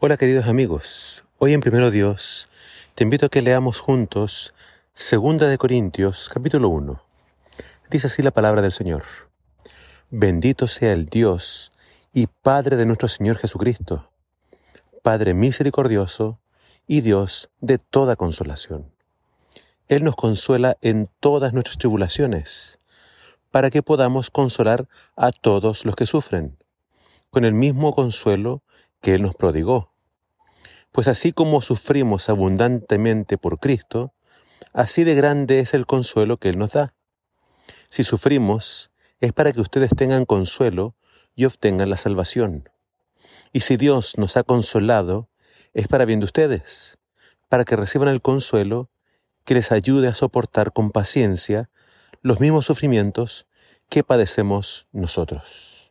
Hola 0.00 0.16
queridos 0.16 0.46
amigos, 0.46 1.24
hoy 1.38 1.54
en 1.54 1.60
Primero 1.60 1.90
Dios 1.90 2.46
te 2.94 3.02
invito 3.02 3.26
a 3.26 3.28
que 3.30 3.42
leamos 3.42 3.80
juntos 3.80 4.54
Segunda 4.94 5.48
de 5.48 5.58
Corintios 5.58 6.30
capítulo 6.32 6.68
1. 6.68 7.02
Dice 7.90 8.06
así 8.06 8.22
la 8.22 8.30
palabra 8.30 8.62
del 8.62 8.70
Señor. 8.70 9.02
Bendito 10.08 10.68
sea 10.68 10.92
el 10.92 11.06
Dios 11.06 11.72
y 12.12 12.28
Padre 12.28 12.76
de 12.76 12.86
nuestro 12.86 13.08
Señor 13.08 13.38
Jesucristo, 13.38 14.08
Padre 15.02 15.34
misericordioso 15.34 16.38
y 16.86 17.00
Dios 17.00 17.50
de 17.60 17.78
toda 17.78 18.14
consolación. 18.14 18.92
Él 19.88 20.04
nos 20.04 20.14
consuela 20.14 20.76
en 20.80 21.08
todas 21.18 21.52
nuestras 21.52 21.76
tribulaciones, 21.76 22.78
para 23.50 23.68
que 23.70 23.82
podamos 23.82 24.30
consolar 24.30 24.86
a 25.16 25.32
todos 25.32 25.84
los 25.84 25.96
que 25.96 26.06
sufren, 26.06 26.56
con 27.30 27.44
el 27.44 27.52
mismo 27.52 27.92
consuelo 27.92 28.62
Él 29.14 29.22
nos 29.22 29.34
prodigó. 29.34 29.92
Pues 30.92 31.08
así 31.08 31.32
como 31.32 31.60
sufrimos 31.60 32.28
abundantemente 32.28 33.38
por 33.38 33.58
Cristo, 33.58 34.12
así 34.72 35.04
de 35.04 35.14
grande 35.14 35.60
es 35.60 35.74
el 35.74 35.86
consuelo 35.86 36.38
que 36.38 36.48
Él 36.48 36.58
nos 36.58 36.72
da. 36.72 36.94
Si 37.88 38.02
sufrimos, 38.02 38.90
es 39.20 39.32
para 39.32 39.52
que 39.52 39.60
ustedes 39.60 39.90
tengan 39.96 40.24
consuelo 40.24 40.94
y 41.34 41.44
obtengan 41.44 41.90
la 41.90 41.96
salvación. 41.96 42.68
Y 43.52 43.60
si 43.60 43.76
Dios 43.76 44.18
nos 44.18 44.36
ha 44.36 44.42
consolado, 44.42 45.28
es 45.72 45.88
para 45.88 46.04
bien 46.04 46.20
de 46.20 46.26
ustedes, 46.26 46.98
para 47.48 47.64
que 47.64 47.76
reciban 47.76 48.08
el 48.08 48.22
consuelo 48.22 48.90
que 49.44 49.54
les 49.54 49.72
ayude 49.72 50.08
a 50.08 50.14
soportar 50.14 50.72
con 50.72 50.90
paciencia 50.90 51.70
los 52.20 52.40
mismos 52.40 52.66
sufrimientos 52.66 53.46
que 53.88 54.04
padecemos 54.04 54.86
nosotros. 54.92 55.87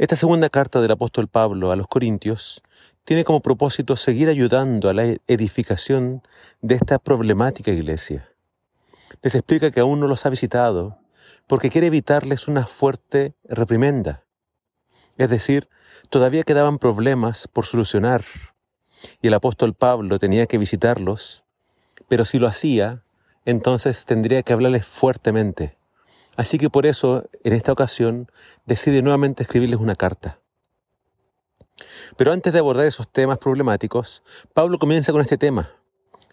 Esta 0.00 0.16
segunda 0.16 0.48
carta 0.48 0.80
del 0.80 0.92
apóstol 0.92 1.28
Pablo 1.28 1.70
a 1.70 1.76
los 1.76 1.86
Corintios 1.86 2.62
tiene 3.04 3.22
como 3.22 3.40
propósito 3.40 3.96
seguir 3.96 4.30
ayudando 4.30 4.88
a 4.88 4.94
la 4.94 5.04
edificación 5.26 6.22
de 6.62 6.76
esta 6.76 6.98
problemática 6.98 7.70
iglesia. 7.70 8.32
Les 9.20 9.34
explica 9.34 9.70
que 9.70 9.80
aún 9.80 10.00
no 10.00 10.06
los 10.06 10.24
ha 10.24 10.30
visitado 10.30 10.96
porque 11.46 11.68
quiere 11.68 11.88
evitarles 11.88 12.48
una 12.48 12.64
fuerte 12.64 13.34
reprimenda. 13.44 14.24
Es 15.18 15.28
decir, 15.28 15.68
todavía 16.08 16.44
quedaban 16.44 16.78
problemas 16.78 17.46
por 17.46 17.66
solucionar 17.66 18.24
y 19.20 19.26
el 19.26 19.34
apóstol 19.34 19.74
Pablo 19.74 20.18
tenía 20.18 20.46
que 20.46 20.56
visitarlos, 20.56 21.44
pero 22.08 22.24
si 22.24 22.38
lo 22.38 22.46
hacía, 22.46 23.02
entonces 23.44 24.06
tendría 24.06 24.42
que 24.44 24.54
hablarles 24.54 24.86
fuertemente. 24.86 25.76
Así 26.40 26.56
que 26.56 26.70
por 26.70 26.86
eso, 26.86 27.28
en 27.44 27.52
esta 27.52 27.70
ocasión, 27.70 28.30
decide 28.64 29.02
nuevamente 29.02 29.42
escribirles 29.42 29.78
una 29.78 29.94
carta. 29.94 30.38
Pero 32.16 32.32
antes 32.32 32.50
de 32.54 32.60
abordar 32.60 32.86
esos 32.86 33.12
temas 33.12 33.36
problemáticos, 33.36 34.22
Pablo 34.54 34.78
comienza 34.78 35.12
con 35.12 35.20
este 35.20 35.36
tema, 35.36 35.68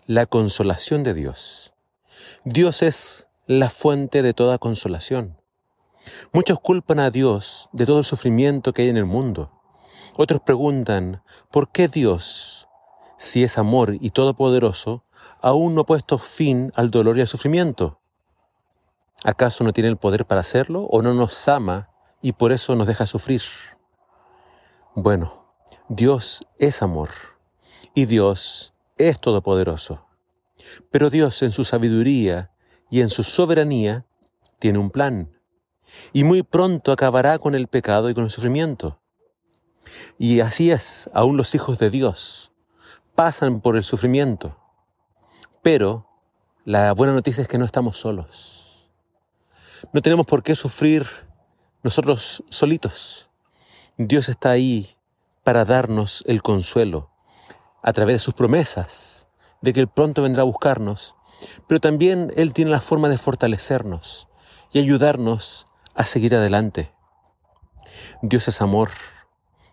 la 0.05 0.25
consolación 0.25 1.03
de 1.03 1.13
Dios. 1.13 1.73
Dios 2.45 2.83
es 2.83 3.27
la 3.47 3.69
fuente 3.69 4.21
de 4.21 4.33
toda 4.33 4.59
consolación. 4.59 5.41
Muchos 6.31 6.61
culpan 6.61 7.01
a 7.01 7.11
Dios 7.11 7.67
de 7.73 7.85
todo 7.85 7.97
el 7.97 8.05
sufrimiento 8.05 8.71
que 8.71 8.83
hay 8.83 8.87
en 8.87 8.95
el 8.95 9.05
mundo. 9.05 9.51
Otros 10.15 10.39
preguntan, 10.39 11.21
¿por 11.51 11.69
qué 11.69 11.89
Dios, 11.89 12.69
si 13.17 13.43
es 13.43 13.57
amor 13.57 13.97
y 13.99 14.11
todopoderoso, 14.11 15.03
aún 15.41 15.75
no 15.75 15.81
ha 15.81 15.85
puesto 15.85 16.17
fin 16.17 16.71
al 16.75 16.91
dolor 16.91 17.17
y 17.17 17.21
al 17.21 17.27
sufrimiento? 17.27 17.99
¿Acaso 19.27 19.65
no 19.65 19.73
tiene 19.73 19.89
el 19.89 19.97
poder 19.97 20.25
para 20.25 20.39
hacerlo 20.39 20.83
o 20.83 21.01
no 21.01 21.13
nos 21.13 21.49
ama 21.49 21.89
y 22.21 22.31
por 22.31 22.53
eso 22.53 22.77
nos 22.77 22.87
deja 22.87 23.05
sufrir? 23.05 23.41
Bueno, 24.95 25.51
Dios 25.89 26.47
es 26.59 26.81
amor 26.81 27.09
y 27.93 28.05
Dios 28.05 28.73
es 28.95 29.19
todopoderoso. 29.19 30.05
Pero 30.91 31.09
Dios 31.09 31.43
en 31.43 31.51
su 31.51 31.65
sabiduría 31.65 32.53
y 32.89 33.01
en 33.01 33.09
su 33.09 33.23
soberanía 33.23 34.05
tiene 34.59 34.79
un 34.79 34.91
plan 34.91 35.37
y 36.13 36.23
muy 36.23 36.41
pronto 36.41 36.93
acabará 36.93 37.37
con 37.37 37.53
el 37.53 37.67
pecado 37.67 38.09
y 38.09 38.13
con 38.13 38.23
el 38.23 38.29
sufrimiento. 38.29 39.01
Y 40.17 40.39
así 40.39 40.71
es, 40.71 41.09
aún 41.13 41.35
los 41.35 41.53
hijos 41.53 41.79
de 41.79 41.89
Dios 41.89 42.53
pasan 43.13 43.59
por 43.59 43.75
el 43.75 43.83
sufrimiento. 43.83 44.55
Pero 45.61 46.07
la 46.63 46.93
buena 46.93 47.11
noticia 47.11 47.41
es 47.41 47.49
que 47.49 47.57
no 47.57 47.65
estamos 47.65 47.97
solos. 47.97 48.66
No 49.93 50.01
tenemos 50.01 50.25
por 50.25 50.43
qué 50.43 50.55
sufrir 50.55 51.07
nosotros 51.83 52.43
solitos. 52.49 53.29
Dios 53.97 54.29
está 54.29 54.51
ahí 54.51 54.97
para 55.43 55.65
darnos 55.65 56.23
el 56.27 56.41
consuelo 56.41 57.09
a 57.81 57.93
través 57.93 58.15
de 58.15 58.19
sus 58.19 58.33
promesas, 58.33 59.27
de 59.61 59.73
que 59.73 59.87
pronto 59.87 60.21
vendrá 60.21 60.41
a 60.41 60.45
buscarnos, 60.45 61.15
pero 61.67 61.79
también 61.79 62.33
Él 62.35 62.53
tiene 62.53 62.71
la 62.71 62.81
forma 62.81 63.09
de 63.09 63.17
fortalecernos 63.17 64.27
y 64.71 64.79
ayudarnos 64.79 65.67
a 65.95 66.05
seguir 66.05 66.35
adelante. 66.35 66.91
Dios 68.21 68.47
es 68.47 68.61
amor 68.61 68.91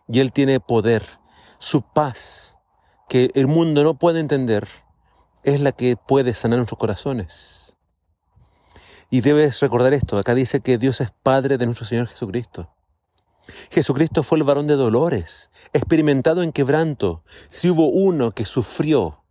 y 0.08 0.20
Él 0.20 0.32
tiene 0.32 0.60
poder, 0.60 1.02
su 1.58 1.82
paz, 1.82 2.58
que 3.08 3.30
el 3.34 3.46
mundo 3.46 3.82
no 3.84 3.94
puede 3.94 4.20
entender, 4.20 4.68
es 5.42 5.60
la 5.60 5.72
que 5.72 5.96
puede 5.96 6.34
sanar 6.34 6.58
nuestros 6.58 6.78
corazones. 6.78 7.63
Y 9.14 9.20
debes 9.20 9.60
recordar 9.60 9.94
esto, 9.94 10.18
acá 10.18 10.34
dice 10.34 10.58
que 10.58 10.76
Dios 10.76 11.00
es 11.00 11.12
Padre 11.12 11.56
de 11.56 11.66
nuestro 11.66 11.86
Señor 11.86 12.08
Jesucristo. 12.08 12.74
Jesucristo 13.70 14.24
fue 14.24 14.38
el 14.38 14.42
varón 14.42 14.66
de 14.66 14.74
dolores, 14.74 15.52
experimentado 15.72 16.42
en 16.42 16.50
quebranto. 16.50 17.22
Si 17.46 17.70
hubo 17.70 17.86
uno 17.86 18.32
que 18.32 18.44
sufrió 18.44 19.22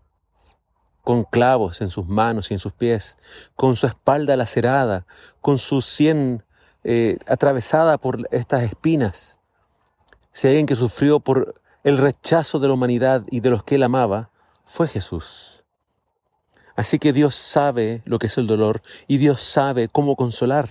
con 1.02 1.26
clavos 1.26 1.82
en 1.82 1.90
sus 1.90 2.08
manos 2.08 2.50
y 2.50 2.54
en 2.54 2.60
sus 2.60 2.72
pies, 2.72 3.18
con 3.58 3.76
su 3.76 3.86
espalda 3.86 4.38
lacerada, 4.38 5.06
con 5.42 5.58
su 5.58 5.82
sien 5.82 6.46
eh, 6.86 7.18
atravesada 7.28 7.98
por 7.98 8.26
estas 8.32 8.64
espinas, 8.64 9.42
si 10.32 10.48
alguien 10.48 10.66
que 10.66 10.76
sufrió 10.76 11.20
por 11.20 11.62
el 11.84 11.98
rechazo 11.98 12.58
de 12.60 12.70
la 12.70 12.74
humanidad 12.74 13.26
y 13.30 13.42
de 13.42 13.50
los 13.50 13.66
que 13.66 13.76
él 13.76 13.84
amaba, 13.84 14.30
fue 14.64 14.88
Jesús. 14.88 15.62
Así 16.75 17.00
que 17.00 17.13
Dios 17.13 17.35
sabe 17.35 18.01
lo 18.06 18.19
que 18.19 18.28
es 18.28 18.38
el 18.38 18.47
dolor 18.47 18.81
y 19.07 19.17
Dios 19.17 19.41
sabe 19.41 19.88
cómo 19.88 20.16
consolar. 20.16 20.69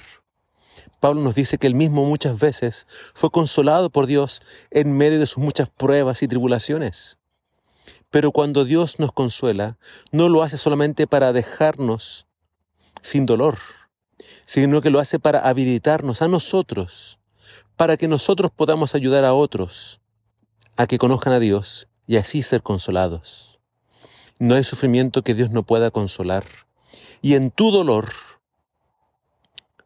Pablo 1.00 1.20
nos 1.20 1.34
dice 1.34 1.58
que 1.58 1.66
él 1.66 1.74
mismo 1.74 2.04
muchas 2.04 2.38
veces 2.38 2.86
fue 3.14 3.30
consolado 3.30 3.90
por 3.90 4.06
Dios 4.06 4.42
en 4.70 4.96
medio 4.96 5.18
de 5.18 5.26
sus 5.26 5.38
muchas 5.38 5.68
pruebas 5.68 6.22
y 6.22 6.28
tribulaciones. 6.28 7.18
Pero 8.10 8.30
cuando 8.30 8.64
Dios 8.64 8.98
nos 8.98 9.12
consuela, 9.12 9.78
no 10.10 10.28
lo 10.28 10.42
hace 10.42 10.56
solamente 10.56 11.06
para 11.06 11.32
dejarnos 11.32 12.26
sin 13.02 13.26
dolor, 13.26 13.58
sino 14.44 14.80
que 14.80 14.90
lo 14.90 15.00
hace 15.00 15.19
para 15.19 15.40
habilitarnos 15.40 16.22
a 16.22 16.28
nosotros, 16.28 17.19
para 17.76 17.96
que 17.96 18.08
nosotros 18.08 18.52
podamos 18.54 18.94
ayudar 18.94 19.24
a 19.24 19.34
otros 19.34 20.00
a 20.76 20.86
que 20.86 20.98
conozcan 20.98 21.32
a 21.32 21.38
Dios 21.38 21.88
y 22.06 22.16
así 22.16 22.42
ser 22.42 22.62
consolados. 22.62 23.51
No 24.42 24.56
hay 24.56 24.64
sufrimiento 24.64 25.22
que 25.22 25.34
Dios 25.34 25.53
no 25.53 25.62
pueda 25.62 25.92
consolar. 25.92 26.44
Y 27.20 27.34
en 27.34 27.53
tu 27.53 27.70
dolor, 27.70 28.08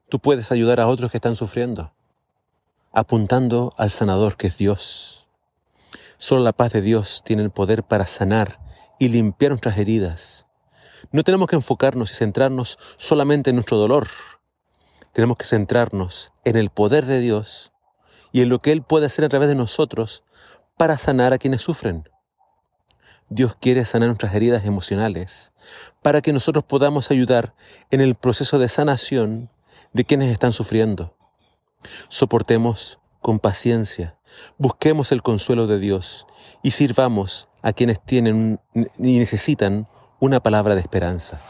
tú 0.09 0.19
puedes 0.19 0.51
ayudar 0.51 0.81
a 0.81 0.89
otros 0.89 1.11
que 1.11 1.19
están 1.19 1.37
sufriendo, 1.37 1.93
apuntando 2.91 3.75
al 3.77 3.91
sanador 3.91 4.39
que 4.39 4.47
es 4.47 4.57
Dios. 4.57 5.29
Solo 6.17 6.43
la 6.43 6.55
paz 6.55 6.73
de 6.73 6.81
Dios 6.81 7.21
tiene 7.23 7.43
el 7.43 7.51
poder 7.51 7.83
para 7.83 8.07
sanar 8.07 8.59
y 8.99 9.09
limpiar 9.09 9.51
nuestras 9.51 9.77
heridas. 9.77 10.47
No 11.13 11.23
tenemos 11.23 11.49
que 11.51 11.57
enfocarnos 11.57 12.11
y 12.13 12.15
centrarnos 12.15 12.79
solamente 12.97 13.51
en 13.51 13.57
nuestro 13.57 13.77
dolor. 13.77 14.09
Tenemos 15.13 15.37
que 15.37 15.45
centrarnos 15.45 16.33
en 16.47 16.57
el 16.57 16.71
poder 16.71 17.05
de 17.05 17.21
Dios 17.21 17.75
y 18.33 18.41
en 18.41 18.49
lo 18.49 18.61
que 18.61 18.73
Él 18.73 18.81
puede 18.81 19.05
hacer 19.05 19.27
a 19.27 19.29
través 19.29 19.51
de 19.51 19.55
nosotros 19.55 20.25
para 20.79 20.97
sanar 20.97 21.35
a 21.35 21.39
quienes 21.39 21.61
sufren. 21.61 22.09
Dios 23.29 23.57
quiere 23.61 23.85
sanar 23.85 24.09
nuestras 24.09 24.35
heridas 24.35 24.65
emocionales 24.65 25.53
para 26.03 26.23
que 26.23 26.33
nosotros 26.33 26.65
podamos 26.65 27.11
ayudar 27.11 27.55
en 27.91 28.01
el 28.01 28.15
proceso 28.15 28.59
de 28.59 28.69
sanación 28.69 29.51
de 29.93 30.05
quienes 30.05 30.31
están 30.31 30.53
sufriendo. 30.53 31.15
Soportemos 32.09 33.01
con 33.21 33.41
paciencia, 33.41 34.17
busquemos 34.59 35.11
el 35.11 35.23
consuelo 35.23 35.67
de 35.67 35.81
Dios 35.81 36.27
y 36.63 36.71
sirvamos 36.71 37.49
a 37.63 37.73
quienes 37.73 38.01
tienen 38.01 38.61
y 38.75 39.19
necesitan 39.19 39.89
una 40.21 40.41
palabra 40.41 40.75
de 40.75 40.81
esperanza. 40.81 41.41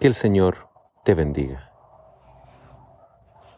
Que 0.00 0.06
el 0.06 0.14
Señor 0.14 0.68
te 1.04 1.14
bendiga. 1.14 1.73